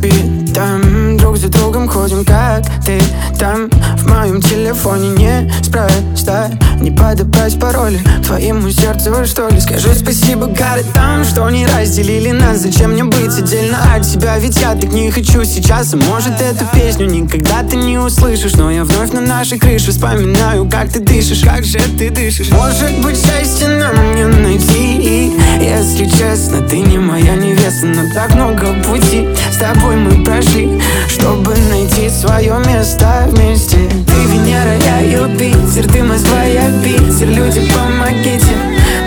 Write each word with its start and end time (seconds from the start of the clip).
битом 0.00 1.16
Друг 1.16 1.36
за 1.36 1.48
другом 1.48 1.88
ходим, 1.88 2.24
как 2.24 2.64
ты. 2.84 3.00
Там 3.38 3.70
В 3.98 4.08
моем 4.08 4.40
телефоне 4.40 5.10
не 5.10 5.52
спроста 5.62 6.50
Не 6.80 6.90
подобрать 6.90 7.58
пароли 7.58 8.00
твоему 8.30 8.70
сердцу, 8.70 9.26
что 9.26 9.48
ли? 9.48 9.60
Скажу 9.60 9.88
спасибо 9.92 10.46
городам, 10.46 11.24
что 11.24 11.50
не 11.50 11.66
разделили 11.66 12.30
нас. 12.30 12.60
Зачем 12.60 12.92
мне 12.92 13.02
быть 13.02 13.36
отдельно 13.36 13.76
от 13.92 14.02
тебя, 14.02 14.38
ведь 14.38 14.60
я 14.60 14.76
так 14.76 14.92
не 14.92 15.10
хочу 15.10 15.42
сейчас. 15.42 15.94
Может 15.94 16.40
эту 16.40 16.64
песню 16.72 17.06
никогда 17.06 17.64
ты 17.64 17.74
не 17.74 17.98
услышишь. 17.98 18.54
Но 18.54 18.70
я 18.70 18.84
вновь 18.84 19.10
на 19.10 19.20
нашей 19.20 19.58
крыше 19.58 19.90
вспоминаю, 19.90 20.68
как 20.70 20.90
ты 20.90 21.00
дышишь. 21.00 21.42
Как 21.42 21.64
же 21.64 21.80
ты 21.98 22.10
дышишь? 22.10 22.50
Может 22.50 23.00
быть 23.02 23.16
счастье 23.16 23.66
нам 23.66 24.14
не 24.14 24.26
найти? 24.26 25.34
Если 25.60 26.06
честно, 26.06 26.60
ты 26.62 26.78
не 26.78 26.98
моя 26.98 27.34
невеста 27.82 27.86
Но 27.86 28.14
так 28.14 28.34
много 28.34 28.74
пути 28.84 29.28
с 29.50 29.56
тобой 29.56 29.96
мы 29.96 30.24
прошли 30.24 30.80
Чтобы 31.08 31.54
найти 31.70 32.08
свое 32.08 32.54
место 32.66 33.28
вместе. 33.28 33.76
Ты 34.06 34.32
Венера, 34.32 34.76
я 34.84 35.00
Юпитер 35.00 35.90
Ты 35.90 36.02
Москва, 36.02 36.42
я 36.42 36.70
Питер 36.82 37.28
Люди, 37.28 37.62
помогите 37.72 38.56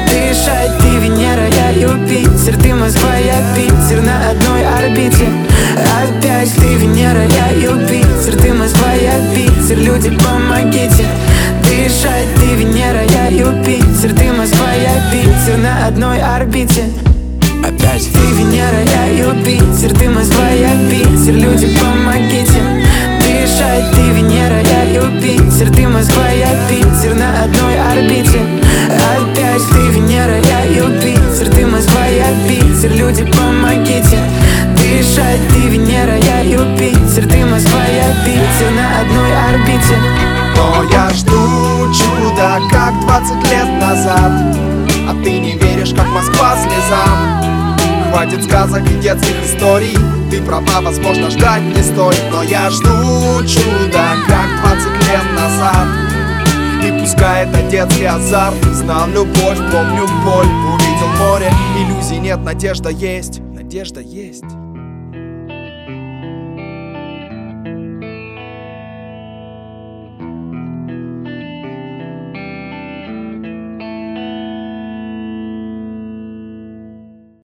дышать. 0.08 0.78
Ты 0.80 1.00
Венера, 1.00 1.48
я 1.48 1.70
Юпитер 1.72 2.58
Ты 2.62 2.74
Москва, 2.74 3.16
я 3.16 3.42
Питер 3.56 4.02
На 4.02 4.32
одной 4.32 4.66
орбите 4.68 5.28
Опять 5.74 6.54
ты 6.56 6.76
Венера, 6.76 7.24
я 7.24 7.50
Юпитер 7.58 8.40
Ты 8.40 8.54
Москва, 8.54 8.94
я 8.94 9.14
Питер 9.34 9.78
Люди, 9.78 10.10
помогите 10.10 11.06
дышать. 11.64 12.28
Ты 12.36 12.56
Венера, 12.56 13.04
я 13.10 13.28
Юпитер 13.28 14.14
Ты 14.14 14.32
Москва, 14.32 14.72
я 14.74 15.12
Питер 15.12 15.58
На 15.58 15.88
одной 15.88 16.22
орбите 16.22 17.03
Венера, 18.44 18.84
я 18.84 19.06
Юпитер 19.26 19.98
Ты 19.98 20.10
Москва, 20.10 20.50
я 20.50 20.70
Питер 20.90 21.34
Люди, 21.34 21.68
помогите 21.80 22.62
дышать 23.20 23.92
Ты 23.94 24.02
Венера, 24.12 24.62
я 24.62 24.84
Юпитер 24.84 25.74
Ты 25.74 25.88
Москва, 25.88 26.28
я 26.30 26.50
Питер 26.68 27.16
На 27.16 27.44
одной 27.44 27.80
орбите 27.80 28.42
Опять 29.16 29.64
ты 29.70 29.88
Венера, 29.92 30.38
я 30.40 30.64
Юпитер 30.66 31.50
Ты 31.54 31.66
Москва, 31.66 32.06
я 32.06 32.28
Питер 32.48 32.92
Люди, 32.92 33.24
помогите 33.24 34.20
дышать 34.76 35.40
Ты 35.50 35.70
Венера, 35.70 36.18
я 36.18 36.42
Юпитер 36.42 37.28
Ты 37.30 37.46
Москва, 37.46 37.82
я 37.86 38.26
Питер 38.26 38.72
На 38.76 39.02
одной 39.02 39.32
орбите. 39.52 39.98
Но 40.56 40.84
я 40.92 41.10
жду 41.12 41.94
чуда, 41.94 42.60
как 42.70 43.00
20 43.06 43.52
лет 43.52 43.82
назад. 43.82 44.32
А 45.08 45.14
ты 45.24 45.40
не 45.40 45.53
Хватит 48.24 48.46
сказок 48.46 48.90
и 48.90 49.02
детских 49.02 49.36
историй. 49.44 49.98
Ты 50.32 50.42
права, 50.42 50.80
возможно, 50.82 51.30
ждать 51.30 51.62
не 51.62 51.84
стоит 51.84 52.24
Но 52.32 52.42
я 52.42 52.70
жду 52.70 53.46
чуда, 53.46 54.16
как 54.30 54.48
20 54.62 55.10
лет 55.10 55.34
назад. 55.36 55.88
И 56.86 57.00
пускай 57.02 57.46
это 57.46 57.62
детский 57.70 58.06
азарт 58.06 58.56
Знал 58.72 59.10
любовь, 59.10 59.58
помню 59.58 60.08
боль. 60.24 60.48
Увидел 60.48 61.10
море, 61.20 61.52
иллюзий 61.78 62.20
нет, 62.20 62.40
надежда 62.40 62.92
есть 62.92 63.42
Надежда 63.42 64.00
есть 64.00 64.46